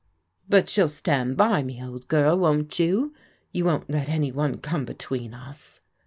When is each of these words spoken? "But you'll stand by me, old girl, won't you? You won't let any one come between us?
"But 0.49 0.75
you'll 0.75 0.89
stand 0.89 1.37
by 1.37 1.61
me, 1.61 1.79
old 1.85 2.07
girl, 2.07 2.35
won't 2.35 2.79
you? 2.79 3.13
You 3.51 3.65
won't 3.65 3.87
let 3.87 4.09
any 4.09 4.31
one 4.31 4.57
come 4.57 4.83
between 4.83 5.35
us? 5.35 5.79